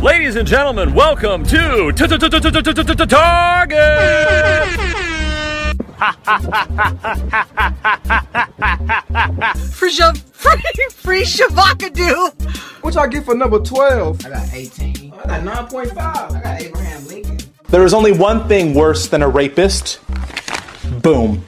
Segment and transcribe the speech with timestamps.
[0.00, 3.78] Ladies and gentlemen, welcome to Target.
[9.72, 12.32] Free, Shav- free, free Shavakadu.
[12.82, 14.26] What y'all get for number 12?
[14.26, 15.12] I got 18.
[15.12, 15.96] I got 9.5.
[15.96, 17.38] I got Abraham Lincoln.
[17.68, 20.00] There is only one thing worse than a rapist.
[21.02, 21.44] Boom.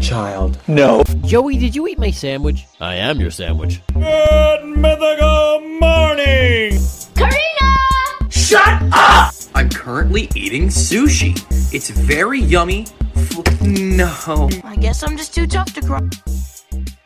[0.00, 0.58] A child.
[0.66, 1.02] No.
[1.26, 2.64] Joey, did you eat my sandwich?
[2.80, 3.82] I am your sandwich.
[3.92, 6.80] Good mythical morning!
[7.14, 8.30] Karina!
[8.30, 9.34] Shut up!
[9.54, 11.36] I'm currently eating sushi.
[11.74, 12.86] It's very yummy.
[13.14, 14.48] F- No.
[14.64, 16.00] I guess I'm just too tough to cry.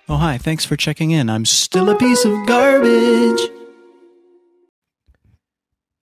[0.08, 0.38] Oh, hi.
[0.38, 1.28] Thanks for checking in.
[1.28, 3.40] I'm still a piece of garbage.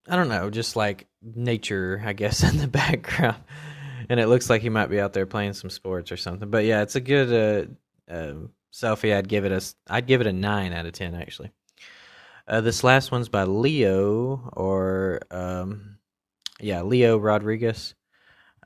[0.08, 3.42] I don't know, just like nature, I guess, in the background.
[4.09, 6.48] And it looks like he might be out there playing some sports or something.
[6.48, 7.69] But yeah, it's a good
[8.09, 8.34] uh, uh,
[8.72, 9.16] selfie.
[9.16, 11.50] I'd give it a I'd give it a nine out of ten actually.
[12.47, 15.52] Uh, this last one's by Leo, or um,
[16.62, 17.95] yeah, Leo Rodriguez.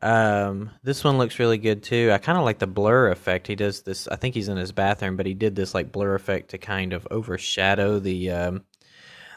[0.03, 2.11] Um, this one looks really good too.
[2.13, 3.47] I kind of like the blur effect.
[3.47, 4.07] He does this.
[4.09, 6.93] I think he's in his bathroom, but he did this like blur effect to kind
[6.93, 8.65] of overshadow the um,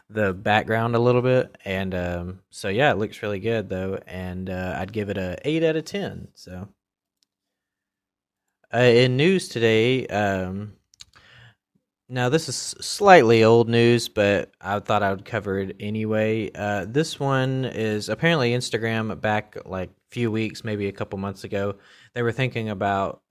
[0.10, 1.58] the background a little bit.
[1.64, 4.00] And um, so yeah, it looks really good though.
[4.06, 6.28] And uh, I'd give it a eight out of ten.
[6.34, 6.68] So
[8.74, 10.74] uh, in news today, um,
[12.12, 16.50] now, this is slightly old news, but I thought I would cover it anyway.
[16.54, 21.44] Uh, this one is apparently Instagram back like a few weeks, maybe a couple months
[21.44, 21.76] ago.
[22.16, 23.22] They were thinking about,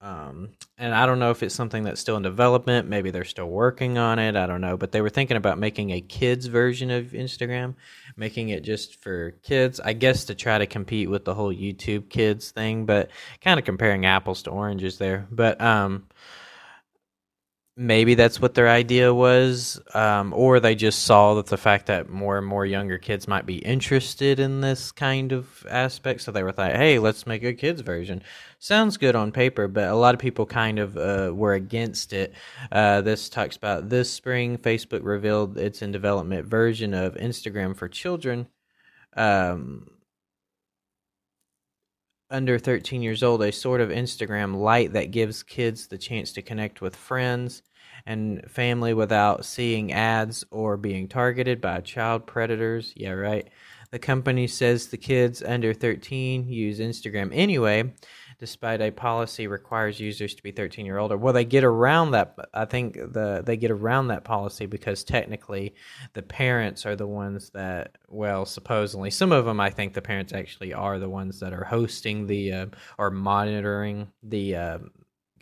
[0.00, 2.88] um, and I don't know if it's something that's still in development.
[2.88, 4.36] Maybe they're still working on it.
[4.36, 4.78] I don't know.
[4.78, 7.74] But they were thinking about making a kids version of Instagram,
[8.16, 12.08] making it just for kids, I guess to try to compete with the whole YouTube
[12.08, 13.10] kids thing, but
[13.42, 15.26] kind of comparing apples to oranges there.
[15.30, 16.06] But, um,
[17.76, 22.08] maybe that's what their idea was um, or they just saw that the fact that
[22.08, 26.20] more and more younger kids might be interested in this kind of aspect.
[26.20, 28.22] So they were like hey let's make a kids version.
[28.60, 32.32] Sounds good on paper but a lot of people kind of uh, were against it.
[32.70, 37.88] Uh, this talks about this spring facebook revealed its in development version of instagram for
[37.88, 38.46] children.
[39.16, 39.88] Um,
[42.30, 46.42] under 13 years old, a sort of Instagram light that gives kids the chance to
[46.42, 47.62] connect with friends
[48.06, 52.92] and family without seeing ads or being targeted by child predators.
[52.96, 53.48] Yeah, right.
[53.90, 57.94] The company says the kids under 13 use Instagram anyway,
[58.38, 61.16] despite a policy requires users to be 13 year older.
[61.16, 62.36] Well, they get around that.
[62.52, 65.74] I think the they get around that policy because technically,
[66.12, 69.60] the parents are the ones that, well, supposedly, some of them.
[69.60, 72.66] I think the parents actually are the ones that are hosting the uh,
[72.98, 74.56] or monitoring the.
[74.56, 74.78] Uh,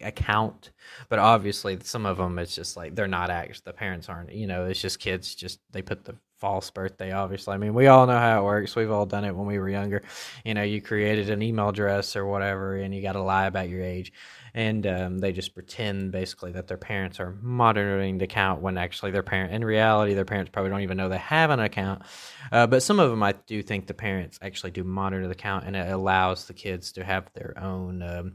[0.00, 0.70] account
[1.08, 4.48] but obviously some of them it's just like they're not actually the parents aren't you
[4.48, 7.54] know it's just kids just they put the false birthday obviously.
[7.54, 8.74] I mean we all know how it works.
[8.74, 10.02] We've all done it when we were younger.
[10.44, 13.68] You know you created an email address or whatever and you got to lie about
[13.68, 14.12] your age.
[14.52, 19.12] And um, they just pretend basically that their parents are monitoring the account when actually
[19.12, 22.02] their parent in reality their parents probably don't even know they have an account.
[22.50, 25.64] Uh, but some of them i do think the parents actually do monitor the account
[25.64, 28.32] and it allows the kids to have their own um,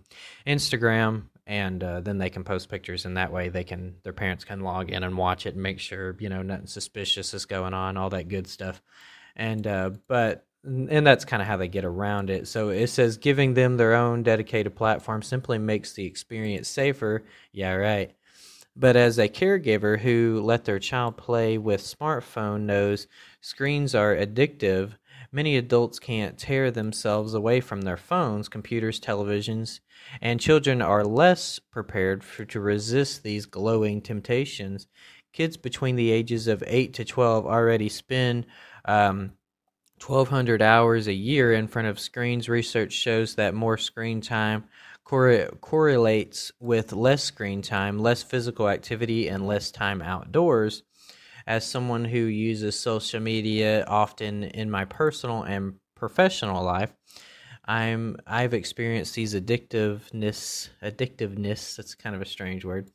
[0.47, 4.43] instagram and uh, then they can post pictures and that way they can their parents
[4.43, 7.73] can log in and watch it and make sure you know nothing suspicious is going
[7.73, 8.81] on all that good stuff.
[9.35, 12.47] And uh, but and that's kind of how they get around it.
[12.47, 17.23] So it says giving them their own dedicated platform simply makes the experience safer.
[17.53, 18.13] Yeah right.
[18.75, 23.07] But as a caregiver who let their child play with smartphone knows
[23.41, 24.91] screens are addictive,
[25.31, 29.79] many adults can't tear themselves away from their phones, computers, televisions,
[30.21, 34.87] and children are less prepared for, to resist these glowing temptations.
[35.33, 38.45] Kids between the ages of 8 to 12 already spend
[38.85, 39.33] um,
[40.05, 42.47] 1,200 hours a year in front of screens.
[42.47, 44.65] Research shows that more screen time
[45.03, 50.83] corre- correlates with less screen time, less physical activity, and less time outdoors.
[51.47, 56.93] As someone who uses social media often in my personal and professional life,
[57.63, 61.75] I'm I've experienced these addictiveness addictiveness.
[61.75, 62.91] That's kind of a strange word.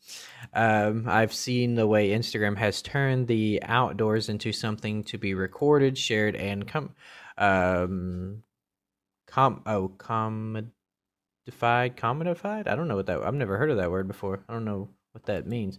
[0.54, 5.98] Um, I've seen the way Instagram has turned the outdoors into something to be recorded,
[5.98, 6.90] shared, and com
[7.38, 8.42] um
[9.26, 10.72] com oh commodified
[11.50, 12.66] commodified.
[12.68, 13.22] I don't know what that.
[13.22, 14.44] I've never heard of that word before.
[14.48, 15.78] I don't know what that means.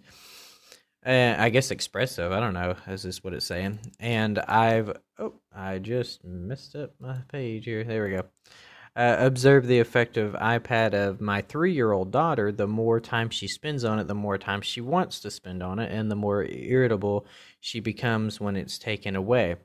[1.05, 2.31] Uh, I guess expressive.
[2.31, 2.75] I don't know.
[2.87, 3.79] Is this what it's saying?
[3.99, 7.83] And I've oh, I just messed up my page here.
[7.83, 8.23] There we go
[8.95, 12.51] uh, observe the effect of iPad of my three year old daughter.
[12.51, 15.79] The more time she spends on it, the more time she wants to spend on
[15.79, 17.25] it, and the more irritable
[17.59, 19.55] she becomes when it's taken away.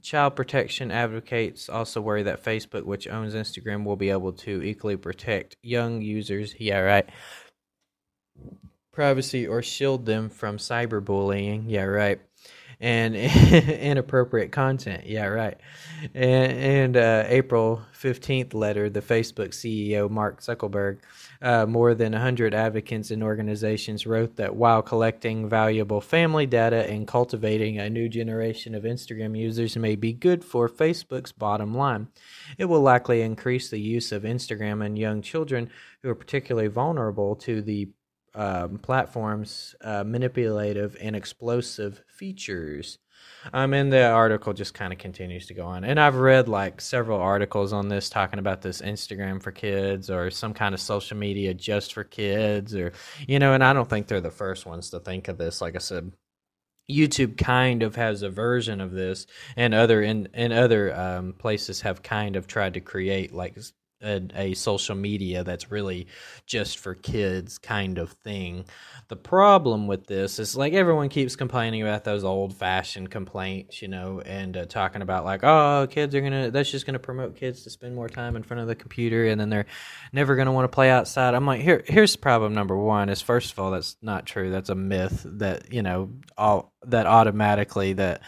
[0.00, 4.96] Child protection advocates also worry that Facebook, which owns Instagram, will be able to equally
[4.96, 6.54] protect young users.
[6.58, 7.06] Yeah, right.
[8.94, 11.64] Privacy or shield them from cyberbullying.
[11.66, 12.20] Yeah, right
[12.80, 15.06] and inappropriate content.
[15.06, 15.58] Yeah, right.
[16.14, 20.98] And, and uh, April 15th letter, the Facebook CEO, Mark Zuckerberg,
[21.40, 27.06] uh, more than 100 advocates and organizations wrote that while collecting valuable family data and
[27.06, 32.08] cultivating a new generation of Instagram users may be good for Facebook's bottom line,
[32.58, 35.70] it will likely increase the use of Instagram in young children
[36.02, 37.88] who are particularly vulnerable to the
[38.34, 42.98] um, platforms uh, manipulative and explosive features.
[43.52, 45.84] Um, and the article just kind of continues to go on.
[45.84, 50.30] And I've read like several articles on this talking about this Instagram for kids or
[50.30, 52.92] some kind of social media just for kids or,
[53.26, 55.60] you know, and I don't think they're the first ones to think of this.
[55.60, 56.12] Like I said,
[56.90, 59.26] YouTube kind of has a version of this,
[59.56, 63.56] and other in and other um, places have kind of tried to create like
[64.02, 66.06] a, a, social media that's really
[66.46, 68.64] just for kids kind of thing.
[69.08, 73.88] The problem with this is like everyone keeps complaining about those old fashioned complaints, you
[73.88, 77.62] know, and uh, talking about like, oh, kids are gonna, that's just gonna promote kids
[77.62, 79.66] to spend more time in front of the computer and then they're
[80.12, 81.34] never gonna want to play outside.
[81.34, 84.50] I'm like, here, here's problem number one is first of all, that's not true.
[84.50, 88.22] That's a myth that, you know, all that automatically that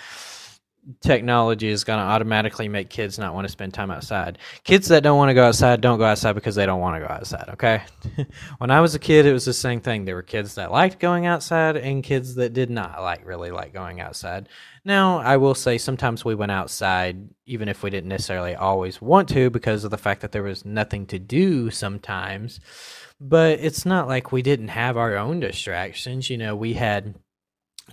[1.00, 4.38] technology is going to automatically make kids not want to spend time outside.
[4.64, 7.06] Kids that don't want to go outside don't go outside because they don't want to
[7.06, 7.82] go outside, okay?
[8.58, 10.04] when I was a kid, it was the same thing.
[10.04, 13.72] There were kids that liked going outside and kids that did not like really like
[13.72, 14.48] going outside.
[14.84, 19.28] Now, I will say sometimes we went outside even if we didn't necessarily always want
[19.30, 22.60] to because of the fact that there was nothing to do sometimes.
[23.20, 26.28] But it's not like we didn't have our own distractions.
[26.28, 27.14] You know, we had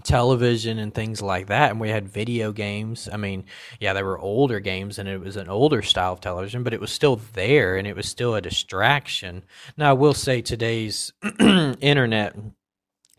[0.03, 3.07] television and things like that and we had video games.
[3.11, 3.45] I mean
[3.79, 6.81] yeah there were older games and it was an older style of television but it
[6.81, 9.43] was still there and it was still a distraction.
[9.77, 12.35] Now i will say today's internet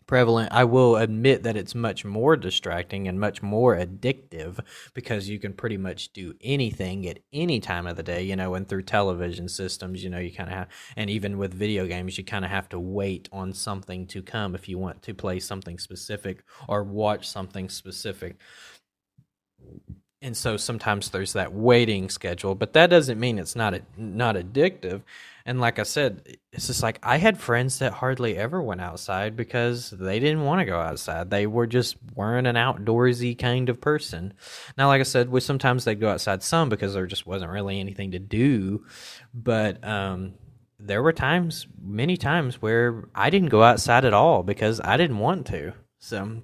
[0.07, 4.59] prevalent, I will admit that it's much more distracting and much more addictive
[4.93, 8.53] because you can pretty much do anything at any time of the day, you know,
[8.55, 12.17] and through television systems, you know, you kind of have, and even with video games,
[12.17, 15.39] you kind of have to wait on something to come if you want to play
[15.39, 18.37] something specific or watch something specific.
[20.21, 25.03] And so sometimes there's that waiting schedule, but that doesn't mean it's not not addictive
[25.45, 29.35] and like I said, it's just like I had friends that hardly ever went outside
[29.35, 31.29] because they didn't want to go outside.
[31.29, 34.33] They were just weren't an outdoorsy kind of person.
[34.75, 37.79] Now, like I said, we sometimes they'd go outside some because there just wasn't really
[37.79, 38.85] anything to do.
[39.35, 40.33] But um,
[40.79, 45.19] there were times, many times, where I didn't go outside at all because I didn't
[45.19, 45.73] want to.
[45.99, 46.41] So,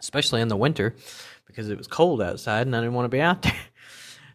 [0.00, 0.94] especially in the winter
[1.46, 3.52] because it was cold outside and I didn't want to be out there.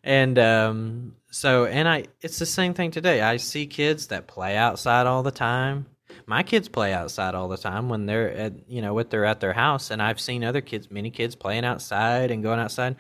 [0.06, 3.22] And um, so, and I, it's the same thing today.
[3.22, 5.88] I see kids that play outside all the time.
[6.28, 9.40] My kids play outside all the time when they're at, you know, with they're at
[9.40, 12.96] their house, and I've seen other kids, many kids playing outside and going outside,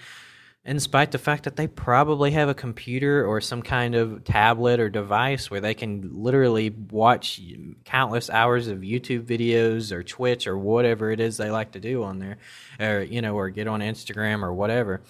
[0.63, 4.79] in spite the fact that they probably have a computer or some kind of tablet
[4.79, 7.39] or device where they can literally watch
[7.83, 12.03] countless hours of YouTube videos or Twitch or whatever it is they like to do
[12.03, 12.37] on there,
[12.79, 15.01] or you know, or get on Instagram or whatever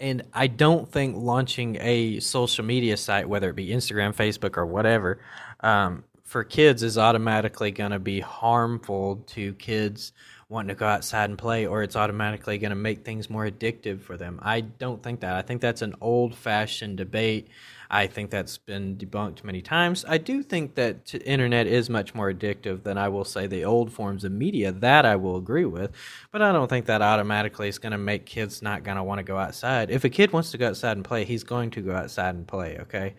[0.00, 4.64] and I don't think launching a social media site, whether it be Instagram, Facebook, or
[4.66, 5.18] whatever,
[5.60, 10.12] um, for kids is automatically going to be harmful to kids
[10.48, 14.00] wanting to go outside and play, or it's automatically going to make things more addictive
[14.00, 14.38] for them.
[14.42, 15.34] I don't think that.
[15.34, 17.48] I think that's an old fashioned debate.
[17.90, 20.04] I think that's been debunked many times.
[20.06, 23.64] I do think that t- internet is much more addictive than I will say the
[23.64, 24.72] old forms of media.
[24.72, 25.92] That I will agree with,
[26.30, 29.20] but I don't think that automatically is going to make kids not going to want
[29.20, 29.90] to go outside.
[29.90, 32.46] If a kid wants to go outside and play, he's going to go outside and
[32.46, 32.78] play.
[32.80, 33.14] Okay,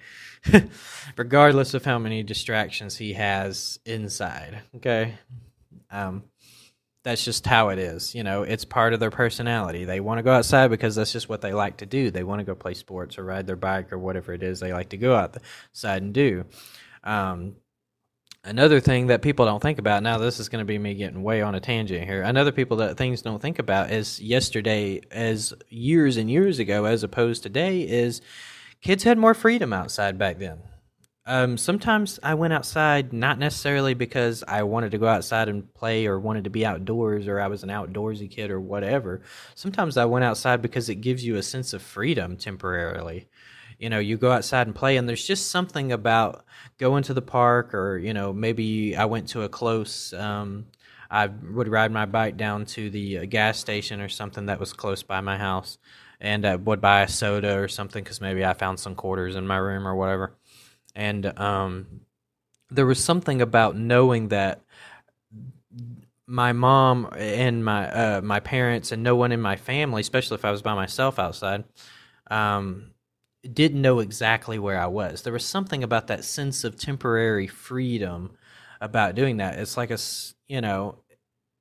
[1.17, 4.61] regardless of how many distractions he has inside.
[4.75, 5.15] Okay,
[5.89, 6.23] um,
[7.03, 8.13] that's just how it is.
[8.13, 9.85] You know, it's part of their personality.
[9.85, 12.11] They want to go outside because that's just what they like to do.
[12.11, 14.73] They want to go play sports or ride their bike or whatever it is they
[14.73, 16.45] like to go outside and do.
[17.03, 17.55] Um,
[18.43, 21.23] another thing that people don't think about now this is going to be me getting
[21.23, 25.53] way on a tangent here another people that things don't think about is yesterday as
[25.67, 28.21] years and years ago as opposed to today is
[28.81, 30.59] kids had more freedom outside back then
[31.29, 36.07] um, sometimes I went outside not necessarily because I wanted to go outside and play
[36.07, 39.21] or wanted to be outdoors or I was an outdoorsy kid or whatever.
[39.53, 43.27] Sometimes I went outside because it gives you a sense of freedom temporarily.
[43.77, 46.43] You know, you go outside and play, and there's just something about
[46.79, 50.11] going to the park or, you know, maybe I went to a close.
[50.13, 50.65] Um,
[51.11, 54.73] I would ride my bike down to the uh, gas station or something that was
[54.73, 55.77] close by my house
[56.19, 59.47] and I would buy a soda or something because maybe I found some quarters in
[59.47, 60.38] my room or whatever
[60.99, 62.01] and um,
[62.69, 64.61] there was something about knowing that
[66.27, 70.43] my mom and my uh, my parents and no one in my family, especially if
[70.43, 71.63] I was by myself outside,
[72.29, 72.91] um,
[73.53, 75.21] didn't know exactly where I was.
[75.21, 78.31] There was something about that sense of temporary freedom
[78.81, 79.57] about doing that.
[79.57, 79.99] It's like a
[80.49, 80.97] you know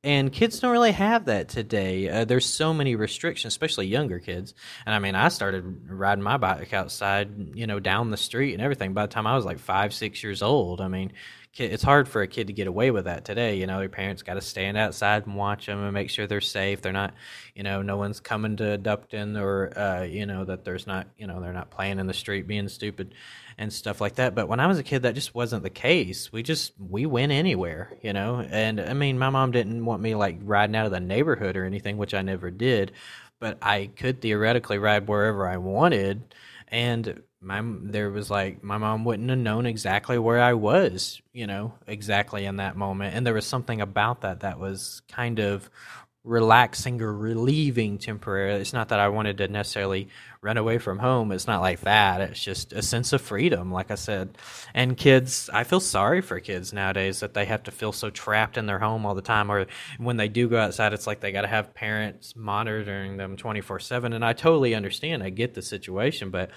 [0.05, 2.09] and kids don't really have that today.
[2.09, 4.55] Uh, there's so many restrictions, especially younger kids.
[4.87, 8.62] And I mean, I started riding my bike outside, you know, down the street and
[8.62, 8.95] everything.
[8.95, 11.12] By the time I was like five, six years old, I mean,
[11.55, 13.57] it's hard for a kid to get away with that today.
[13.57, 16.40] You know, your parents got to stand outside and watch them and make sure they're
[16.40, 16.81] safe.
[16.81, 17.14] They're not,
[17.55, 21.26] you know, no one's coming to Dupton or, uh, you know, that there's not, you
[21.26, 23.14] know, they're not playing in the street being stupid
[23.59, 24.35] and stuff like that.
[24.35, 26.33] But when I was a kid, that just wasn't the case.
[26.33, 28.41] We just we went anywhere, you know.
[28.41, 31.65] And I mean, my mom didn't want me like riding out of the neighborhood or
[31.65, 32.93] anything, which I never did.
[33.41, 36.35] But I could theoretically ride wherever I wanted,
[36.69, 41.47] and my there was like my mom wouldn't have known exactly where I was, you
[41.47, 43.15] know, exactly in that moment.
[43.15, 45.71] And there was something about that that was kind of
[46.25, 48.61] relaxing or relieving temporarily.
[48.61, 50.09] It's not that I wanted to necessarily
[50.43, 51.33] run away from home.
[51.33, 52.21] It's not like that.
[52.21, 54.37] It's just a sense of freedom, like I said.
[54.75, 58.57] And kids, I feel sorry for kids nowadays that they have to feel so trapped
[58.57, 59.51] in their home all the time.
[59.51, 63.37] Or when they do go outside, it's like they got to have parents monitoring them
[63.37, 64.13] 24 7.
[64.13, 65.23] And I totally understand.
[65.23, 66.51] I get the situation, but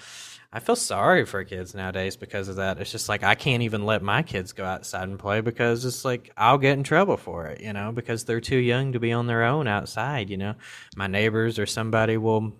[0.54, 2.78] I feel sorry for kids nowadays because of that.
[2.78, 6.04] It's just like I can't even let my kids go outside and play because it's
[6.04, 9.12] like I'll get in trouble for it, you know, because they're too young to be
[9.12, 10.54] on their own outside, you know.
[10.94, 12.52] My neighbors or somebody will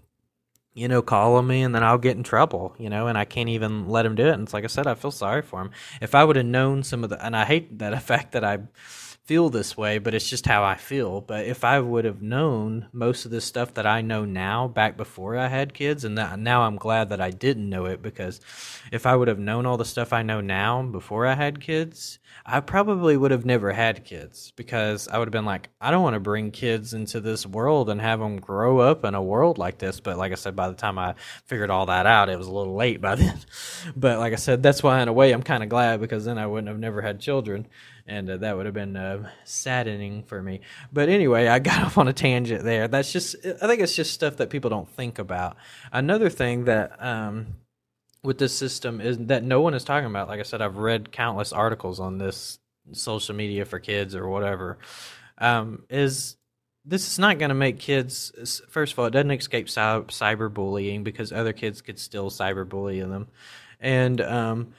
[0.74, 3.24] you know, call on me and then I'll get in trouble, you know, and I
[3.24, 4.32] can't even let them do it.
[4.32, 5.70] And it's like I said, I feel sorry for him.
[6.00, 8.60] If I would have known some of the, and I hate that fact that I
[9.32, 11.22] feel this way, but it's just how I feel.
[11.22, 14.94] But if I would have known most of this stuff that I know now back
[14.98, 18.42] before I had kids, and that, now I'm glad that I didn't know it because
[18.92, 22.18] if I would have known all the stuff I know now before I had kids,
[22.44, 26.02] I probably would have never had kids because I would have been like, I don't
[26.02, 29.56] want to bring kids into this world and have them grow up in a world
[29.56, 29.98] like this.
[29.98, 31.14] But like I said, by the time I
[31.46, 33.38] figured all that out, it was a little late by then.
[33.96, 36.36] but like I said, that's why in a way I'm kind of glad because then
[36.36, 37.66] I wouldn't have never had children
[38.06, 40.60] and uh, that would have been uh, saddening for me.
[40.92, 42.88] But anyway, I got off on a tangent there.
[42.88, 45.56] That's just, I think it's just stuff that people don't think about.
[45.92, 47.56] Another thing that, um,
[48.22, 50.28] with this system is that no one is talking about.
[50.28, 52.58] Like I said, I've read countless articles on this
[52.92, 54.78] social media for kids or whatever.
[55.38, 56.36] Um, is
[56.84, 58.60] this is not going to make kids?
[58.68, 63.28] First of all, it doesn't escape cyberbullying because other kids could still cyberbully them,
[63.80, 64.74] and um,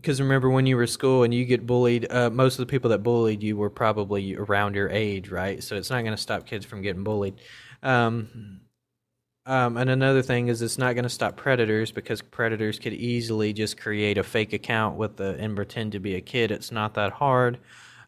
[0.00, 2.90] because remember when you were school and you get bullied, uh, most of the people
[2.90, 5.62] that bullied you were probably around your age, right?
[5.62, 7.34] So it's not going to stop kids from getting bullied.
[7.82, 8.60] Um,
[9.44, 13.52] um, and another thing is it's not going to stop predators because predators could easily
[13.52, 16.50] just create a fake account with the and pretend to be a kid.
[16.50, 17.58] It's not that hard.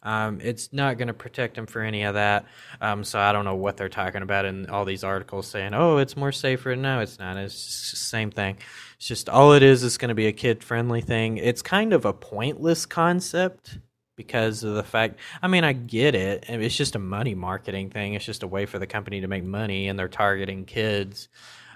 [0.03, 2.47] Um, it's not going to protect them for any of that.
[2.81, 5.99] Um, so I don't know what they're talking about in all these articles saying, "Oh,
[5.99, 7.37] it's more safer." No, it's not.
[7.37, 8.57] It's the same thing.
[8.97, 9.85] It's just all it is.
[9.85, 11.37] It's going to be a kid friendly thing.
[11.37, 13.79] It's kind of a pointless concept
[14.17, 15.19] because of the fact.
[15.43, 16.45] I mean, I get it.
[16.49, 18.15] It's just a money marketing thing.
[18.15, 21.29] It's just a way for the company to make money, and they're targeting kids.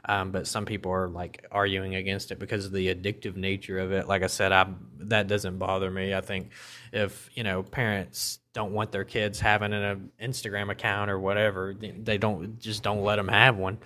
[0.07, 3.93] Um, but some people are like arguing against it because of the addictive nature of
[3.93, 4.07] it.
[4.07, 4.67] Like I said, I
[4.99, 6.15] that doesn't bother me.
[6.15, 6.51] I think
[6.93, 12.19] if you know parents don't want their kids having an Instagram account or whatever, they
[12.19, 13.79] don't just don't let them have one.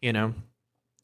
[0.00, 0.34] You know,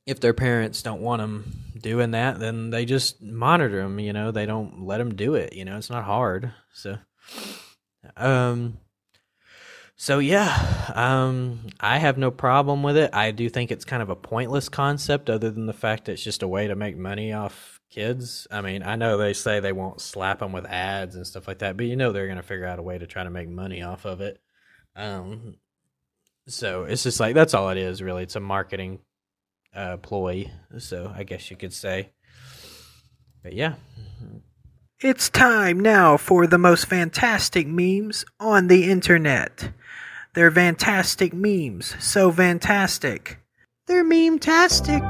[0.07, 4.01] if their parents don't want them doing that, then they just monitor them.
[4.01, 5.53] You know, they don't let them do it.
[5.53, 6.53] You know, it's not hard.
[6.73, 6.97] So,
[8.17, 8.79] um,
[10.01, 13.11] so yeah, um, I have no problem with it.
[13.13, 16.23] I do think it's kind of a pointless concept, other than the fact that it's
[16.23, 18.47] just a way to make money off kids.
[18.49, 21.59] I mean, I know they say they won't slap them with ads and stuff like
[21.59, 23.49] that, but you know they're going to figure out a way to try to make
[23.49, 24.41] money off of it.
[24.95, 25.57] Um,
[26.47, 28.23] so it's just like that's all it is, really.
[28.23, 29.01] It's a marketing
[29.75, 32.11] uh, ploy, so I guess you could say.
[33.43, 33.75] But yeah.
[35.01, 39.73] It's time now for the most fantastic memes on the internet.
[40.35, 43.39] They're fantastic memes, so fantastic.
[43.87, 45.03] They're meme-tastic.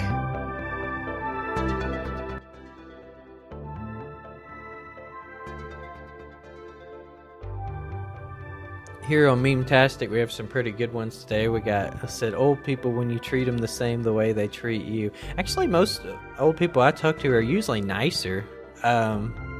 [9.08, 11.48] Here on Meme-tastic, we have some pretty good ones today.
[11.48, 14.48] We got I said old people when you treat them the same the way they
[14.48, 15.10] treat you.
[15.38, 16.02] Actually, most
[16.38, 18.44] old people I talk to are usually nicer.
[18.82, 19.57] Um,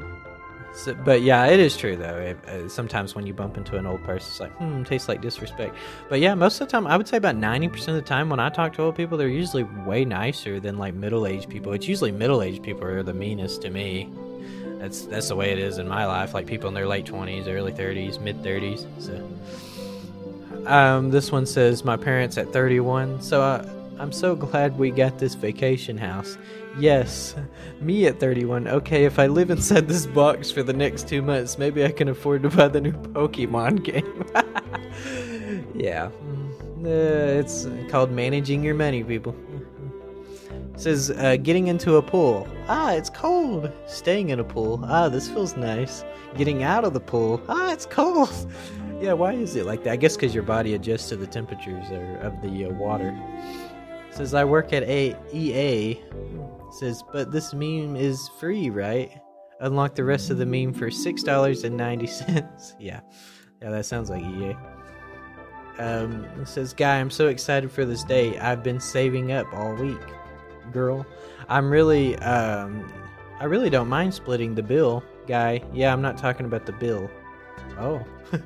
[0.78, 2.16] so, but yeah, it is true though.
[2.16, 5.20] It, uh, sometimes when you bump into an old person, it's like, hmm, tastes like
[5.20, 5.75] disrespect.
[6.08, 8.30] But yeah, most of the time, I would say about ninety percent of the time
[8.30, 11.73] when I talk to old people, they're usually way nicer than like middle-aged people.
[11.73, 14.08] It's usually middle-aged people are the meanest to me.
[14.78, 16.35] That's that's the way it is in my life.
[16.35, 18.87] Like people in their late twenties, early thirties, mid thirties.
[19.00, 19.28] So,
[20.66, 23.20] um, this one says my parents at thirty-one.
[23.20, 23.68] So I,
[23.99, 26.38] I'm so glad we got this vacation house.
[26.78, 27.35] Yes,
[27.81, 28.69] me at 31.
[28.69, 32.09] Okay, if I live inside this box for the next two months, maybe I can
[32.09, 34.25] afford to buy the new Pokemon game.
[35.75, 36.11] yeah,
[36.85, 39.35] uh, it's called managing your money, people.
[40.75, 42.47] It says uh, getting into a pool.
[42.69, 43.73] Ah, it's cold.
[43.88, 44.81] Staying in a pool.
[44.85, 46.05] Ah, this feels nice.
[46.37, 47.43] Getting out of the pool.
[47.49, 48.31] Ah, it's cold.
[49.00, 49.93] yeah, why is it like that?
[49.95, 51.87] I guess because your body adjusts to the temperatures
[52.22, 53.12] of the uh, water.
[54.18, 55.96] Says I work at a EA.
[56.72, 59.12] Says, but this meme is free, right?
[59.61, 62.74] Unlock the rest of the meme for six dollars and ninety cents.
[62.81, 62.98] yeah,
[63.62, 64.57] yeah, that sounds like EA.
[65.78, 68.37] Um, says, guy, I'm so excited for this day.
[68.40, 70.00] I've been saving up all week
[70.72, 71.07] girl.
[71.48, 72.92] I'm really, um,
[73.38, 75.62] I really don't mind splitting the bill, guy.
[75.72, 77.09] Yeah, I'm not talking about the bill.
[77.78, 78.04] Oh.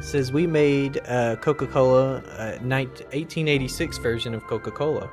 [0.00, 5.10] says we made uh, Coca-Cola, uh, 1886 version of Coca-Cola.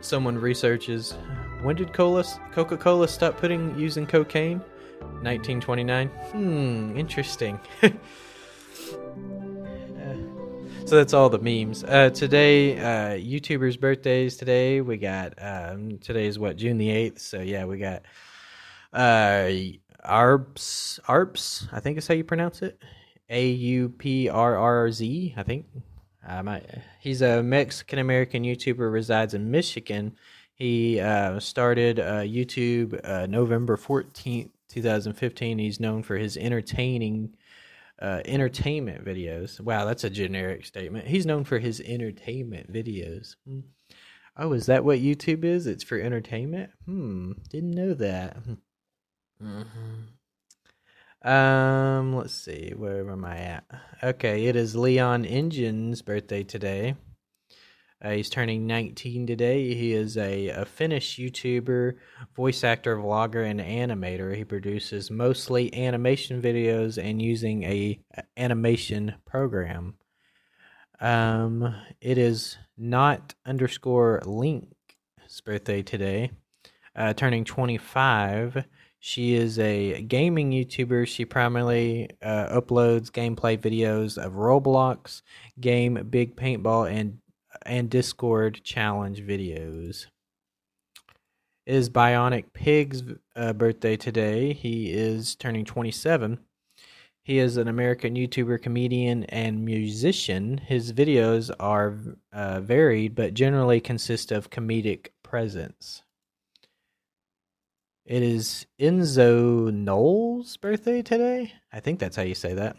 [0.00, 1.14] Someone researches
[1.62, 4.60] when did Cola, Coca-Cola stop putting using cocaine?
[5.22, 6.08] 1929.
[6.08, 7.58] Hmm, interesting.
[10.84, 11.82] so that's all the memes.
[11.82, 14.36] Uh, today, uh, YouTubers' birthdays.
[14.36, 15.34] Today we got.
[15.38, 17.20] Um, today is what June the eighth.
[17.20, 18.02] So yeah, we got.
[18.92, 19.50] Uh,
[20.04, 21.68] Arps, Arps.
[21.72, 22.80] I think is how you pronounce it.
[23.28, 25.34] A U P R R Z.
[25.36, 25.66] I think.
[26.26, 26.64] I might.
[27.00, 28.92] He's a Mexican American YouTuber.
[28.92, 30.16] Resides in Michigan.
[30.54, 35.58] He uh, started uh, YouTube uh, November fourteenth, two thousand fifteen.
[35.58, 37.36] He's known for his entertaining
[38.00, 39.60] uh, entertainment videos.
[39.60, 41.06] Wow, that's a generic statement.
[41.06, 43.36] He's known for his entertainment videos.
[43.46, 43.60] Hmm.
[44.36, 45.66] Oh, is that what YouTube is?
[45.66, 46.70] It's for entertainment?
[46.84, 48.36] Hmm, didn't know that.
[49.42, 50.15] Mm-hmm.
[51.26, 53.64] Um, let's see, where am I at?
[54.00, 56.94] Okay, it is Leon Engine's birthday today.
[58.00, 59.74] Uh, he's turning 19 today.
[59.74, 61.94] He is a, a Finnish YouTuber,
[62.36, 64.36] voice actor, vlogger, and animator.
[64.36, 67.98] He produces mostly animation videos and using a,
[68.36, 69.94] animation program.
[71.00, 76.30] Um, it is not underscore Link's birthday today,
[76.94, 78.64] uh, turning 25.
[78.98, 81.06] She is a gaming YouTuber.
[81.06, 85.22] She primarily uh, uploads gameplay videos of Roblox,
[85.60, 87.18] game Big Paintball, and
[87.64, 90.06] and Discord challenge videos.
[91.66, 93.02] It is Bionic Pig's
[93.34, 94.52] uh, birthday today.
[94.52, 96.38] He is turning 27.
[97.24, 100.58] He is an American YouTuber, comedian, and musician.
[100.58, 101.96] His videos are
[102.32, 106.02] uh, varied, but generally consist of comedic presence.
[108.06, 111.54] It is Enzo Knol's birthday today.
[111.72, 112.76] I think that's how you say that.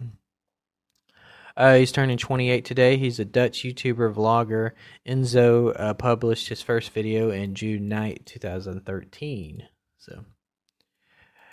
[1.58, 2.96] Uh, he's turning 28 today.
[2.96, 4.72] He's a Dutch YouTuber vlogger.
[5.06, 9.68] Enzo uh, published his first video in June 9, 2013.
[9.98, 10.24] So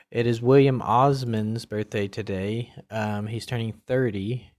[0.09, 2.73] it is William Osman's birthday today.
[2.93, 4.53] Um, he's turning 30.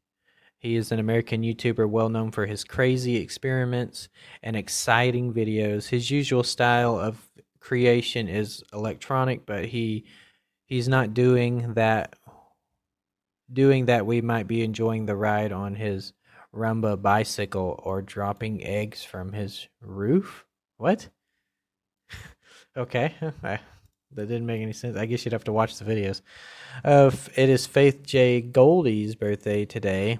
[0.58, 4.10] He is an American YouTuber well known for his crazy experiments
[4.44, 5.88] and exciting videos.
[5.88, 7.30] His usual style of
[7.66, 10.06] creation is electronic, but he
[10.66, 12.16] he's not doing that
[13.52, 16.14] doing that we might be enjoying the ride on his
[16.54, 20.46] Roomba bicycle or dropping eggs from his roof.
[20.78, 21.10] What?
[22.78, 23.16] okay.
[23.42, 23.60] that
[24.14, 24.96] didn't make any sense.
[24.96, 26.22] I guess you'd have to watch the videos.
[26.84, 28.42] Uh, it is Faith J.
[28.42, 30.20] Goldy's birthday today.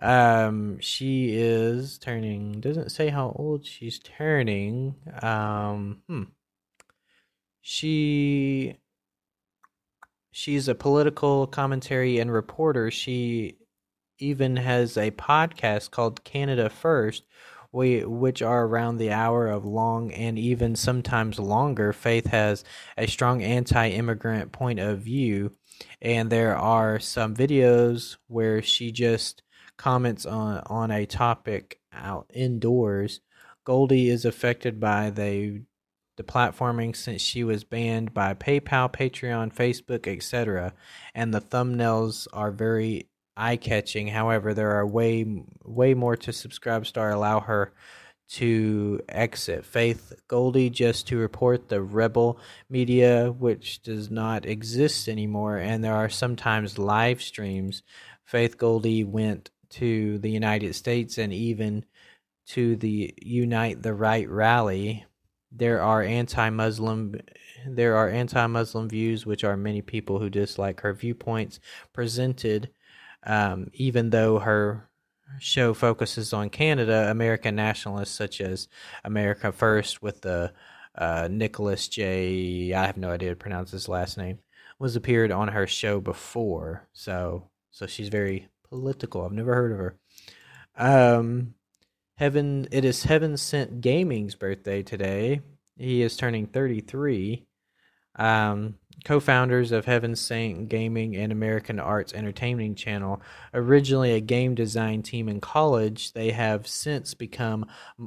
[0.00, 2.60] Um, she is turning.
[2.60, 4.94] Doesn't say how old she's turning.
[5.22, 6.22] Um, hmm.
[7.60, 8.76] She
[10.30, 12.90] she's a political commentary and reporter.
[12.90, 13.58] She
[14.18, 17.24] even has a podcast called Canada First,
[17.72, 21.92] we, which are around the hour of long and even sometimes longer.
[21.92, 22.64] Faith has
[22.96, 25.52] a strong anti immigrant point of view,
[26.00, 29.42] and there are some videos where she just
[29.76, 33.20] comments on, on a topic out indoors.
[33.64, 35.62] Goldy is affected by the
[36.18, 40.74] the platforming since she was banned by PayPal, Patreon, Facebook, etc.
[41.14, 44.08] And the thumbnails are very eye-catching.
[44.08, 45.24] However, there are way
[45.64, 47.72] way more to Subscribestar allow her
[48.30, 49.64] to exit.
[49.64, 55.94] Faith Goldy just to report the rebel media which does not exist anymore and there
[55.94, 57.82] are sometimes live streams.
[58.24, 61.86] Faith Goldy went to the United States and even
[62.48, 65.06] to the Unite the Right rally
[65.50, 67.20] there are anti-Muslim
[67.66, 71.58] there are anti-Muslim views, which are many people who dislike her viewpoints
[71.92, 72.70] presented.
[73.24, 74.88] Um, even though her
[75.40, 78.68] show focuses on Canada, American nationalists such as
[79.04, 80.52] America First with the
[80.94, 82.72] uh, Nicholas J.
[82.72, 84.38] I have no idea to pronounce his last name
[84.78, 86.86] was appeared on her show before.
[86.92, 89.24] So so she's very political.
[89.24, 89.98] I've never heard of her.
[90.76, 91.54] Um,
[92.18, 95.40] Heaven, it is Heaven Sent Gaming's birthday today.
[95.76, 97.46] He is turning 33.
[98.16, 103.22] Um, co-founders of Heaven Sent Gaming and American Arts Entertainment Channel,
[103.54, 107.66] originally a game design team in college, they have since become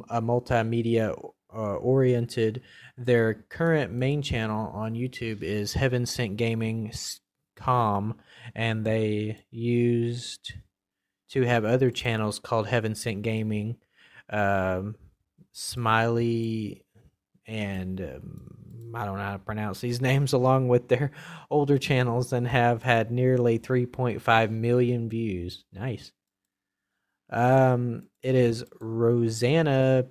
[0.09, 1.17] a multimedia
[1.55, 2.63] uh, oriented.
[2.97, 6.91] Their current main channel on YouTube is Heaven Sent Gaming
[7.55, 8.15] Com,
[8.53, 10.51] and they used
[11.29, 13.77] to have other channels called Heaven Sent Gaming
[14.31, 14.95] um,
[15.51, 16.83] Smiley,
[17.45, 21.11] and um, I don't know how to pronounce these names, along with their
[21.49, 25.65] older channels, and have had nearly 3.5 million views.
[25.73, 26.11] Nice.
[27.29, 30.05] Um, it is Rosanna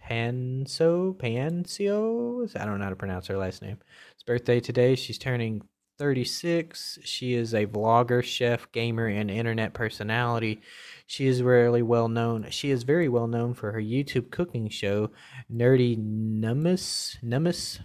[0.00, 2.56] Panso Pancio.
[2.56, 3.78] I don't know how to pronounce her last name.
[4.12, 4.94] It's birthday today.
[4.94, 5.62] She's turning
[5.98, 6.98] 36.
[7.04, 10.60] She is a vlogger, chef, gamer, and internet personality.
[11.06, 12.46] She is rarely well known.
[12.50, 15.10] She is very well known for her YouTube cooking show,
[15.52, 17.16] Nerdy Nummus.
[17.22, 17.80] Nummus.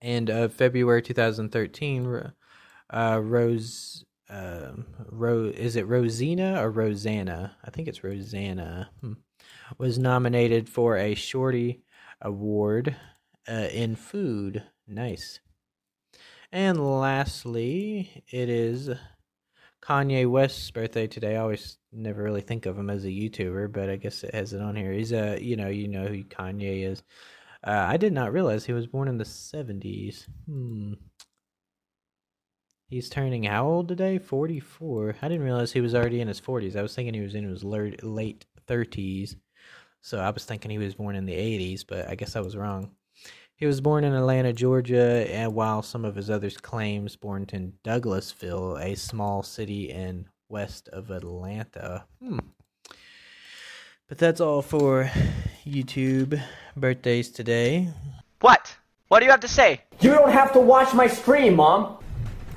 [0.00, 2.32] And uh, February 2013,
[2.90, 4.04] uh, Rose.
[4.28, 4.72] Uh,
[5.10, 7.56] Rose is it Rosina or Rosanna?
[7.64, 8.90] I think it's Rosanna.
[9.00, 9.12] Hmm.
[9.78, 11.82] Was nominated for a Shorty
[12.20, 12.96] Award
[13.48, 14.62] uh, in food.
[14.86, 15.40] Nice.
[16.52, 18.90] And lastly, it is
[19.82, 21.36] Kanye West's birthday today.
[21.36, 24.52] I always never really think of him as a YouTuber, but I guess it has
[24.52, 24.92] it on here.
[24.92, 27.02] He's a you know you know who Kanye is.
[27.66, 30.26] Uh, I did not realize he was born in the seventies.
[30.46, 30.94] Hmm.
[32.88, 34.18] He's turning how old today?
[34.18, 35.16] Forty four.
[35.22, 36.76] I didn't realize he was already in his forties.
[36.76, 39.36] I was thinking he was in his late thirties.
[40.02, 42.58] So I was thinking he was born in the eighties, but I guess I was
[42.58, 42.90] wrong.
[43.62, 47.74] He was born in Atlanta, Georgia, and while some of his other claims born in
[47.84, 52.04] Douglasville, a small city in west of Atlanta.
[52.20, 52.40] Hmm.
[54.08, 55.08] But that's all for
[55.64, 56.42] YouTube
[56.76, 57.90] birthdays today.
[58.40, 58.74] What?
[59.06, 59.82] What do you have to say?
[60.00, 61.98] You don't have to watch my stream, Mom.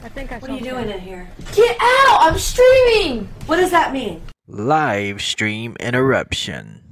[0.04, 1.30] I think I What are you doing in here?
[1.54, 2.18] Get out!
[2.22, 3.30] I'm streaming!
[3.46, 4.24] What does that mean?
[4.48, 6.85] Live stream interruption.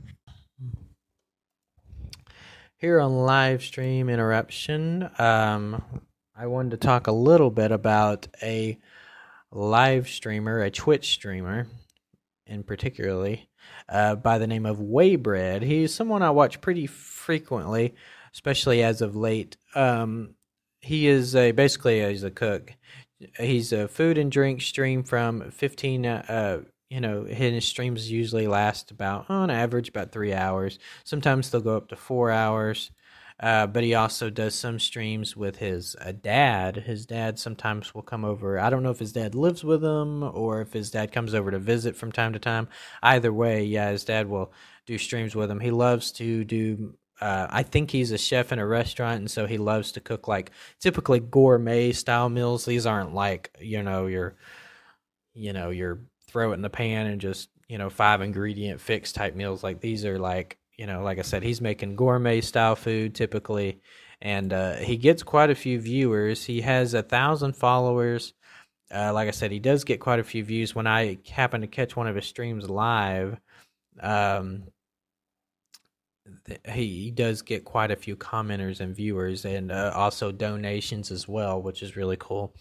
[2.84, 5.82] Here on live stream interruption, um,
[6.36, 8.78] I wanted to talk a little bit about a
[9.54, 11.68] live streamer, a Twitch streamer,
[12.46, 13.48] in particularly,
[13.88, 15.62] uh, by the name of Waybread.
[15.62, 17.96] He's someone I watch pretty frequently,
[18.34, 19.56] especially as of late.
[19.76, 20.36] Um,
[20.82, 22.74] he is a basically he's a cook.
[23.40, 28.92] He's a food and drink stream from 15 uh, you know, his streams usually last
[28.92, 30.78] about, on average, about three hours.
[31.04, 32.92] Sometimes they'll go up to four hours.
[33.40, 36.76] Uh, but he also does some streams with his uh, dad.
[36.76, 38.60] His dad sometimes will come over.
[38.60, 41.50] I don't know if his dad lives with him or if his dad comes over
[41.50, 42.68] to visit from time to time.
[43.02, 44.54] Either way, yeah, his dad will
[44.86, 45.60] do streams with him.
[45.60, 46.94] He loves to do.
[47.20, 50.28] Uh, I think he's a chef in a restaurant, and so he loves to cook
[50.28, 52.66] like typically gourmet style meals.
[52.66, 54.36] These aren't like you know your,
[55.34, 56.02] you know your
[56.34, 59.64] throw it in the pan and just you know five ingredient fix type meals.
[59.64, 63.80] Like these are like you know, like I said, he's making gourmet style food typically,
[64.22, 66.44] and uh, he gets quite a few viewers.
[66.44, 68.34] He has a thousand followers.
[68.94, 70.76] Uh, like I said, he does get quite a few views.
[70.76, 73.38] When I happen to catch one of his streams live,
[74.02, 74.64] um,
[76.68, 81.62] he does get quite a few commenters and viewers, and uh, also donations as well,
[81.62, 82.56] which is really cool.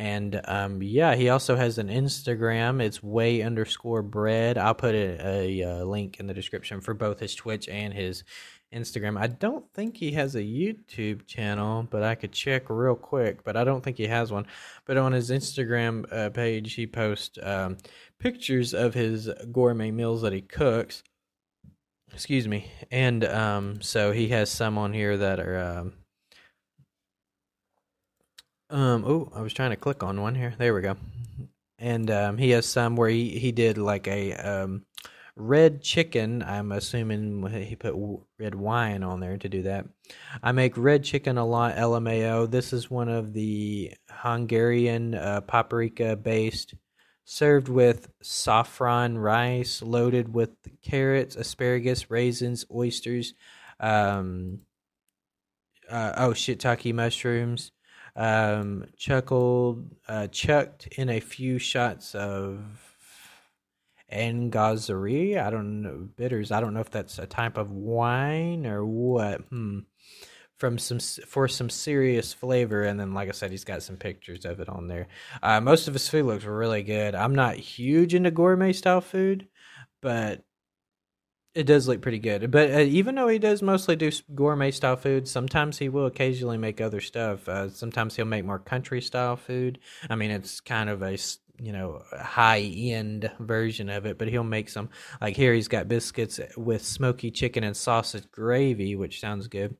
[0.00, 2.80] And um, yeah, he also has an Instagram.
[2.80, 4.56] It's way underscore bread.
[4.56, 8.24] I'll put a, a, a, link in the description for both his Twitch and his
[8.72, 9.20] Instagram.
[9.20, 13.44] I don't think he has a YouTube channel, but I could check real quick.
[13.44, 14.46] But I don't think he has one.
[14.86, 17.76] But on his Instagram uh, page, he posts um,
[18.18, 21.02] pictures of his gourmet meals that he cooks.
[22.14, 22.72] Excuse me.
[22.90, 25.92] And um, so he has some on here that are.
[28.70, 29.04] Um.
[29.04, 30.54] Oh, I was trying to click on one here.
[30.56, 30.96] There we go.
[31.78, 34.84] And um, he has some where he he did like a um
[35.36, 36.42] red chicken.
[36.42, 37.94] I'm assuming he put
[38.38, 39.86] red wine on there to do that.
[40.42, 42.50] I make red chicken a lot LMAO.
[42.50, 46.74] This is one of the Hungarian uh, paprika based,
[47.24, 50.50] served with saffron rice, loaded with
[50.82, 53.34] carrots, asparagus, raisins, oysters,
[53.78, 54.60] um,
[55.90, 57.72] uh, oh shiitake mushrooms,
[58.16, 62.60] um, chuckled, uh, chucked in a few shots of
[64.12, 65.40] Angazari.
[65.40, 66.50] I don't know bitters.
[66.50, 69.42] I don't know if that's a type of wine or what.
[69.48, 69.80] Hmm.
[70.58, 74.44] From some for some serious flavor, and then like I said, he's got some pictures
[74.44, 75.08] of it on there.
[75.42, 77.14] Uh, most of his food looks really good.
[77.14, 79.48] I'm not huge into gourmet style food,
[80.02, 80.44] but
[81.54, 82.50] it does look pretty good.
[82.50, 86.58] But uh, even though he does mostly do gourmet style food, sometimes he will occasionally
[86.58, 87.48] make other stuff.
[87.48, 89.78] Uh, sometimes he'll make more country style food.
[90.08, 91.18] I mean, it's kind of a
[91.58, 94.90] you know high end version of it, but he'll make some.
[95.20, 99.76] Like here, he's got biscuits with smoky chicken and sausage gravy, which sounds good.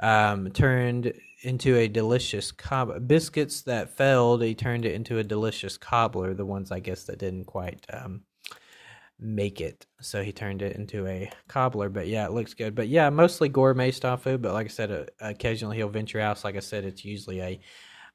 [0.00, 4.42] Um, turned into a delicious cob biscuits that failed.
[4.42, 6.34] He turned it into a delicious cobbler.
[6.34, 8.22] The ones I guess that didn't quite um,
[9.20, 9.86] make it.
[10.00, 11.88] So he turned it into a cobbler.
[11.88, 12.74] But yeah, it looks good.
[12.74, 14.42] But yeah, mostly gourmet style food.
[14.42, 16.44] But like I said, uh, occasionally he'll venture out.
[16.44, 17.60] Like I said, it's usually a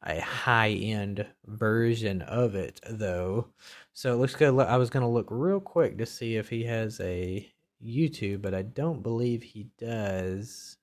[0.05, 3.47] a high end version of it though.
[3.93, 4.57] So it looks good.
[4.59, 7.49] I was gonna look real quick to see if he has a
[7.83, 10.77] YouTube, but I don't believe he does.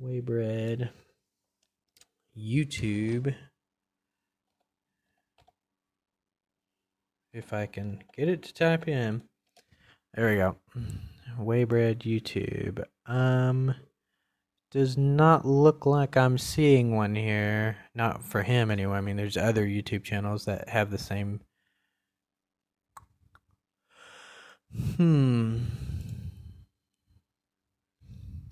[0.00, 0.90] Waybread
[2.36, 3.34] YouTube.
[7.32, 9.22] If I can get it to type in.
[10.14, 10.56] There we go.
[11.38, 12.84] Waybread YouTube.
[13.06, 13.74] Um
[14.70, 17.76] does not look like I'm seeing one here.
[17.94, 18.98] Not for him anyway.
[18.98, 21.40] I mean there's other YouTube channels that have the same
[24.96, 25.58] Hmm.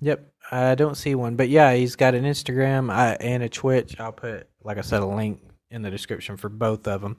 [0.00, 3.98] Yep, I don't see one, but yeah, he's got an Instagram and a Twitch.
[3.98, 7.16] I'll put, like I said, a link in the description for both of them.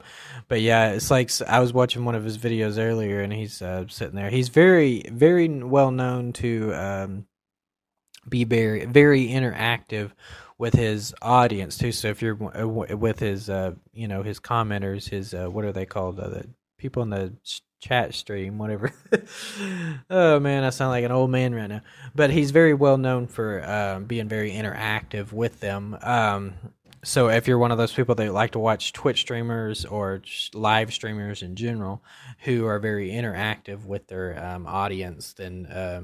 [0.48, 3.86] But yeah, it's like I was watching one of his videos earlier, and he's uh,
[3.88, 4.30] sitting there.
[4.30, 7.26] He's very, very well known to um,
[8.28, 10.10] be very, very interactive
[10.58, 11.92] with his audience too.
[11.92, 15.86] So if you're with his, uh, you know, his commenters, his uh, what are they
[15.86, 16.20] called?
[16.20, 17.32] Uh, the people in the
[17.80, 18.92] chat stream, whatever.
[20.10, 21.80] oh man, I sound like an old man right now.
[22.14, 25.96] But he's very well known for uh, being very interactive with them.
[26.02, 26.54] Um,
[27.02, 30.92] so if you're one of those people that like to watch Twitch streamers or live
[30.92, 32.02] streamers in general
[32.40, 36.02] who are very interactive with their um, audience, then uh,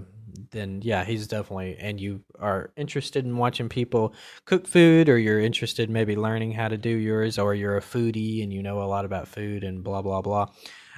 [0.50, 1.76] then yeah, he's definitely.
[1.78, 6.68] And you are interested in watching people cook food, or you're interested maybe learning how
[6.68, 9.84] to do yours, or you're a foodie and you know a lot about food and
[9.84, 10.48] blah blah blah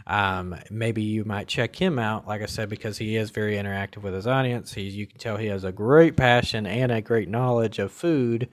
[0.09, 4.03] um, maybe you might check him out, like I said, because he is very interactive
[4.03, 4.73] with his audience.
[4.73, 8.49] He's you can tell he has a great passion and a great knowledge of food,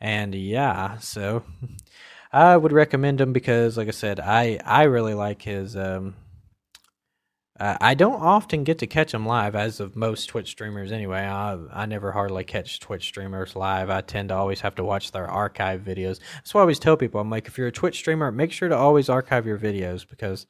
[0.00, 1.44] and yeah, so
[2.32, 5.76] I would recommend him because, like I said, I I really like his.
[5.76, 6.14] Um,
[7.58, 10.92] uh, I don't often get to catch him live, as of most Twitch streamers.
[10.92, 13.88] Anyway, I I never hardly catch Twitch streamers live.
[13.88, 16.20] I tend to always have to watch their archive videos.
[16.34, 18.68] That's why I always tell people, I'm like, if you're a Twitch streamer, make sure
[18.68, 20.46] to always archive your videos because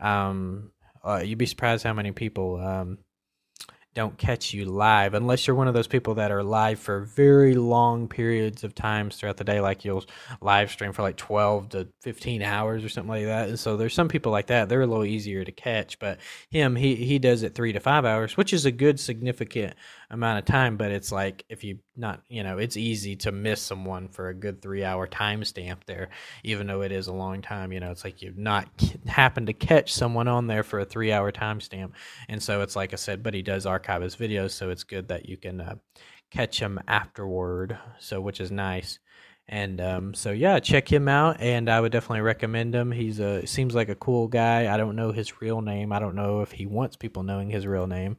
[0.00, 0.72] um,
[1.04, 2.98] uh, you'd be surprised how many people um,
[3.98, 7.54] don't catch you live unless you're one of those people that are live for very
[7.54, 10.04] long periods of times throughout the day like you'll
[10.40, 13.48] live stream for like 12 to 15 hours or something like that.
[13.48, 16.76] And so there's some people like that they're a little easier to catch but him
[16.76, 19.74] he he does it 3 to 5 hours which is a good significant
[20.10, 23.60] amount of time but it's like if you not you know it's easy to miss
[23.60, 26.08] someone for a good 3 hour timestamp there
[26.44, 28.66] even though it is a long time you know it's like you've not
[29.06, 31.92] happened to catch someone on there for a 3 hour timestamp
[32.28, 35.08] and so it's like I said but he does archive his videos, so it's good
[35.08, 35.74] that you can uh,
[36.30, 37.78] catch him afterward.
[37.98, 38.98] So which is nice.
[39.50, 42.92] And um, so yeah, check him out, and I would definitely recommend him.
[42.92, 44.72] He's a seems like a cool guy.
[44.72, 45.90] I don't know his real name.
[45.90, 48.18] I don't know if he wants people knowing his real name.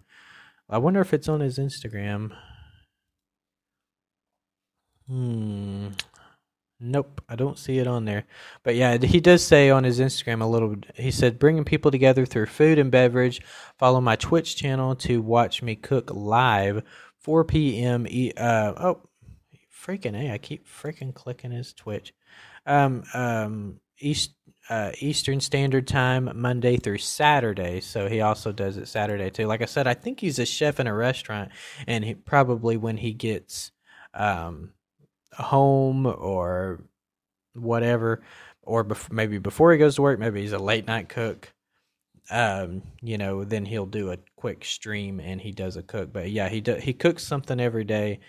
[0.69, 2.31] I wonder if it's on his Instagram.
[5.07, 5.87] Hmm.
[6.79, 8.25] Nope, I don't see it on there.
[8.63, 10.75] But yeah, he does say on his Instagram a little.
[10.95, 13.41] He said, bringing people together through food and beverage.
[13.77, 16.83] Follow my Twitch channel to watch me cook live,
[17.17, 18.07] 4 p.m.
[18.07, 19.01] E- uh, oh,
[19.75, 20.31] freaking a!
[20.31, 22.13] I keep freaking clicking his Twitch.
[22.65, 24.33] Um, um, East
[24.69, 27.81] uh, Eastern Standard Time, Monday through Saturday.
[27.81, 29.47] So he also does it Saturday too.
[29.47, 31.51] Like I said, I think he's a chef in a restaurant,
[31.87, 33.71] and he probably when he gets
[34.13, 34.71] um
[35.33, 36.83] home or
[37.53, 38.21] whatever,
[38.61, 41.53] or bef- maybe before he goes to work, maybe he's a late night cook.
[42.31, 46.13] Um, you know, then he'll do a quick stream and he does a cook.
[46.13, 48.19] But yeah, he do, he cooks something every day,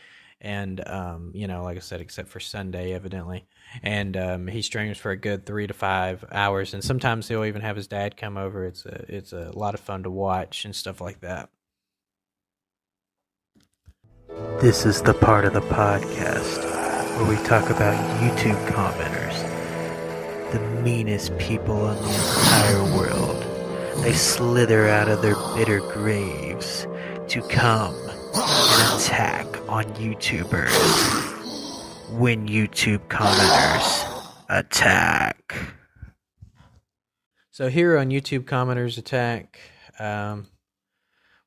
[0.41, 3.47] and um, you know, like I said, except for Sunday, evidently,
[3.83, 7.63] and um, he streams for a good three to five hours, and sometimes he'll even
[7.63, 8.65] have his dad come over.
[8.65, 11.51] It's a it's a lot of fun to watch and stuff like that.
[14.61, 16.65] This is the part of the podcast
[17.17, 23.47] where we talk about YouTube commenters, the meanest people in the entire world.
[24.03, 26.87] They slither out of their bitter graves
[27.29, 27.95] to come
[28.35, 30.69] and attack on YouTubers
[32.19, 35.55] when YouTube commenters attack.
[37.53, 39.61] So here on YouTube commenters attack,
[40.01, 40.49] um,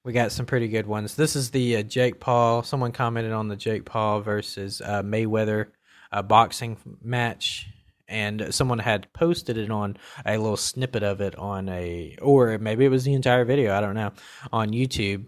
[0.05, 1.15] we got some pretty good ones.
[1.15, 2.63] This is the uh, Jake Paul.
[2.63, 5.71] Someone commented on the Jake Paul versus uh, Mayweather
[6.13, 7.67] uh, boxing match,
[8.07, 12.85] and someone had posted it on a little snippet of it on a, or maybe
[12.85, 13.75] it was the entire video.
[13.75, 14.13] I don't know
[14.53, 15.25] on YouTube.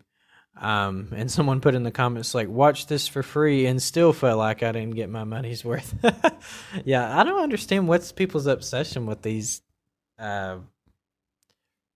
[0.58, 4.38] Um, and someone put in the comments like, "Watch this for free," and still felt
[4.38, 5.94] like I didn't get my money's worth.
[6.86, 9.62] yeah, I don't understand what's people's obsession with these
[10.18, 10.58] uh,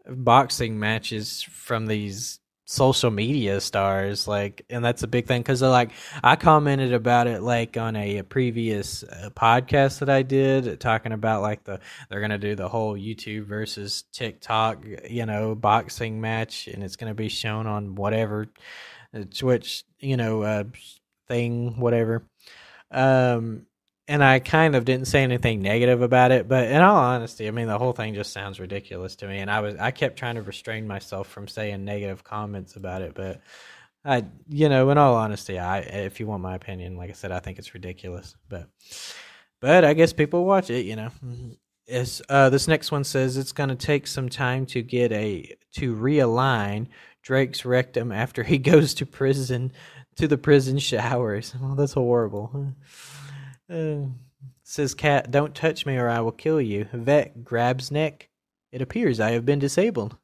[0.06, 2.39] boxing matches from these
[2.72, 5.90] social media stars like and that's a big thing because like
[6.24, 11.12] i commented about it like on a, a previous uh, podcast that i did talking
[11.12, 11.80] about like the
[12.10, 17.16] they're gonna do the whole youtube versus tiktok you know boxing match and it's gonna
[17.16, 18.46] be shown on whatever
[19.16, 20.64] uh, twitch you know uh,
[21.30, 22.26] thing whatever.
[22.92, 23.68] Um
[24.10, 27.52] and I kind of didn't say anything negative about it, but in all honesty, I
[27.52, 30.36] mean the whole thing just sounds ridiculous to me, and I was I kept trying
[30.36, 33.39] to restrain myself from saying negative comments about it, but
[34.04, 37.32] I you know in all honesty, I if you want my opinion, like I said,
[37.32, 38.67] I think it's ridiculous, but
[39.62, 41.12] but I guess people watch it, you know.
[42.30, 45.95] Uh, this next one says it's going to take some time to get a to
[45.95, 46.88] realign
[47.22, 49.72] Drake's rectum after he goes to prison
[50.15, 51.54] to the prison showers.
[51.62, 52.74] Well, that's horrible.
[53.70, 56.88] Says cat, don't touch me or I will kill you.
[56.94, 58.30] Vet grabs neck.
[58.72, 60.18] It appears I have been disabled.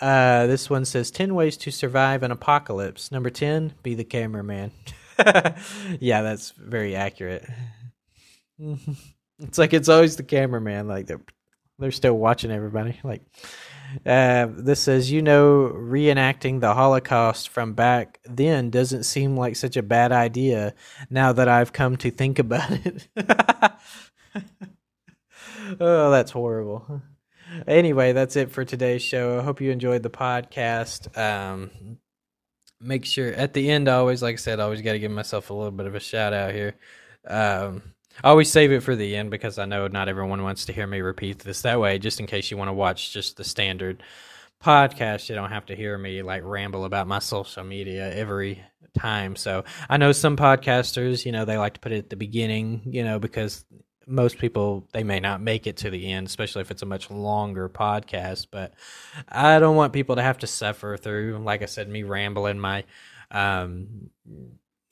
[0.00, 3.12] Uh, this one says 10 ways to survive an apocalypse.
[3.12, 4.72] Number 10, be the cameraman.
[6.00, 7.48] yeah, that's very accurate.
[8.58, 10.88] it's like it's always the cameraman.
[10.88, 11.22] Like they're,
[11.78, 12.98] they're still watching everybody.
[13.04, 13.22] Like,
[14.06, 19.76] uh, this says, you know, reenacting the Holocaust from back then doesn't seem like such
[19.76, 20.74] a bad idea
[21.10, 23.08] now that I've come to think about it.
[25.80, 27.02] oh, that's horrible.
[27.66, 29.38] Anyway, that's it for today's show.
[29.38, 31.16] I hope you enjoyed the podcast.
[31.18, 31.98] Um,
[32.80, 35.54] make sure at the end, always, like I said, always got to give myself a
[35.54, 36.76] little bit of a shout out here.
[37.26, 37.82] Um,
[38.22, 40.86] I always save it for the end because I know not everyone wants to hear
[40.86, 41.62] me repeat this.
[41.62, 44.02] That way, just in case you want to watch just the standard
[44.62, 48.62] podcast, you don't have to hear me like ramble about my social media every
[48.98, 49.36] time.
[49.36, 52.82] So I know some podcasters, you know, they like to put it at the beginning,
[52.86, 53.64] you know, because
[54.06, 57.10] most people they may not make it to the end, especially if it's a much
[57.10, 58.48] longer podcast.
[58.50, 58.74] But
[59.28, 62.84] I don't want people to have to suffer through, like I said, me rambling my
[63.30, 64.10] um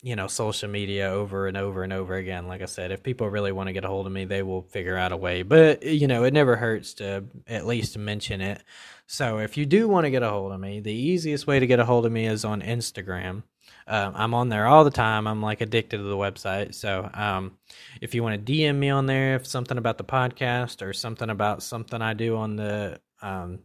[0.01, 2.47] you know social media over and over and over again.
[2.47, 4.63] Like I said, if people really want to get a hold of me, they will
[4.63, 5.43] figure out a way.
[5.43, 8.63] But you know, it never hurts to at least mention it.
[9.07, 11.67] So if you do want to get a hold of me, the easiest way to
[11.67, 13.43] get a hold of me is on Instagram.
[13.87, 15.27] Um, I'm on there all the time.
[15.27, 16.73] I'm like addicted to the website.
[16.73, 17.57] So um,
[17.99, 21.29] if you want to DM me on there, if something about the podcast or something
[21.29, 23.59] about something I do on the um,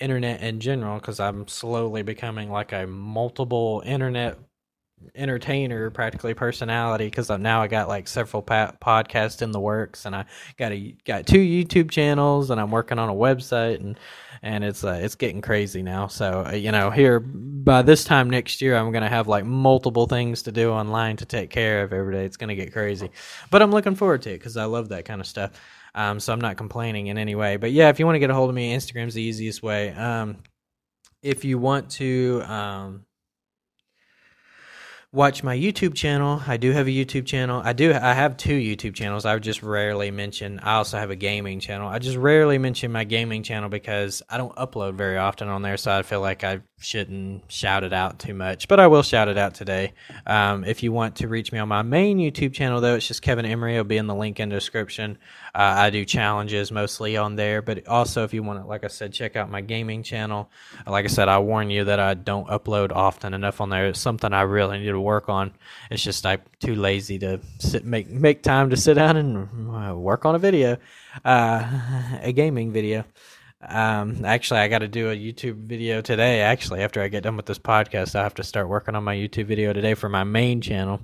[0.00, 4.38] internet in general, because I'm slowly becoming like a multiple internet
[5.14, 10.14] entertainer practically personality because now i got like several pa- podcasts in the works and
[10.14, 10.24] i
[10.56, 13.98] got a got two youtube channels and i'm working on a website and
[14.42, 16.06] and it's uh, it's getting crazy now.
[16.06, 20.06] So uh, you know here by this time next year i'm gonna have like multiple
[20.06, 22.24] things to do online to take care of every day.
[22.24, 23.10] It's gonna get crazy.
[23.50, 25.52] But i'm looking forward to it because i love that kind of stuff.
[25.94, 27.56] Um, so i'm not complaining in any way.
[27.56, 29.90] But yeah if you want to get a hold of me instagram's the easiest way.
[29.92, 30.38] Um,
[31.22, 33.04] if you want to um,
[35.12, 36.42] watch my YouTube channel.
[36.46, 37.62] I do have a YouTube channel.
[37.64, 39.24] I do I have two YouTube channels.
[39.24, 40.60] I just rarely mention.
[40.60, 41.88] I also have a gaming channel.
[41.88, 45.76] I just rarely mention my gaming channel because I don't upload very often on there,
[45.76, 48.68] so I feel like I shouldn't shout it out too much.
[48.68, 49.92] But I will shout it out today.
[50.26, 53.20] Um, if you want to reach me on my main YouTube channel, though, it's just
[53.20, 53.74] Kevin Emery.
[53.74, 55.18] It'll be in the link in the description.
[55.54, 58.88] Uh, I do challenges mostly on there, but also if you want to, like I
[58.88, 60.50] said, check out my gaming channel.
[60.86, 63.88] Like I said, I warn you that I don't upload often enough on there.
[63.88, 65.52] It's something I really need to work on.
[65.90, 69.96] It's just I'm too lazy to sit make make time to sit down and uh,
[69.96, 70.76] work on a video,
[71.24, 73.04] uh, a gaming video.
[73.60, 76.40] Um, actually, I got to do a YouTube video today.
[76.40, 79.16] Actually, after I get done with this podcast, I have to start working on my
[79.16, 81.00] YouTube video today for my main channel.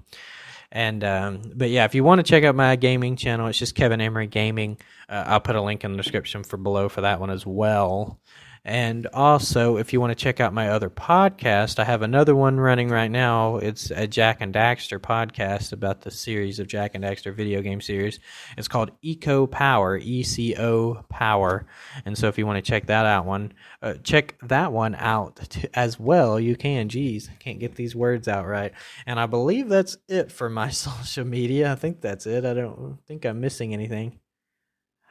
[0.70, 3.74] And um, but yeah, if you want to check out my gaming channel, it's just
[3.74, 4.78] Kevin Emery Gaming.
[5.08, 8.18] Uh, I'll put a link in the description for below for that one as well.
[8.66, 12.58] And also, if you want to check out my other podcast, I have another one
[12.58, 13.58] running right now.
[13.58, 17.82] It's a Jak and Daxter podcast about the series of Jak and Daxter video game
[17.82, 18.20] series.
[18.56, 21.66] It's called Eco Power, E C O Power.
[22.06, 23.52] And so, if you want to check that out, one
[23.82, 26.40] uh, check that one out t- as well.
[26.40, 26.88] You can.
[26.88, 28.72] Geez, I can't get these words out right.
[29.04, 31.70] And I believe that's it for my social media.
[31.70, 32.46] I think that's it.
[32.46, 34.20] I don't think I'm missing anything.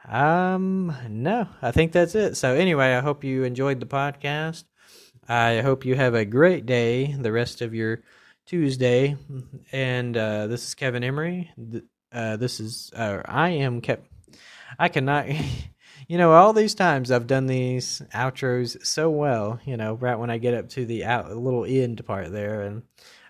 [0.08, 2.36] Um, no, I think that's it.
[2.36, 4.66] So, anyway, I hope you enjoyed the podcast.
[5.28, 8.04] I hope you have a great day, the rest of your
[8.46, 9.16] Tuesday.
[9.72, 11.52] And uh, this is Kevin Emery.
[12.12, 14.08] Uh, this is, uh, I am kept,
[14.78, 15.28] I cannot,
[16.08, 20.30] you know, all these times I've done these outros so well, you know, right when
[20.30, 22.84] I get up to the out, little end part there, and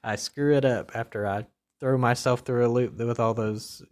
[0.04, 1.46] I screw it up after I
[1.80, 3.84] throw myself through a loop with all those,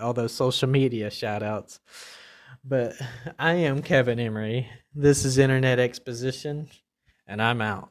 [0.00, 1.78] all those social media shout outs.
[2.64, 2.94] But
[3.38, 4.70] I am Kevin Emery.
[4.94, 6.68] This is Internet Exposition,
[7.26, 7.90] and I'm out.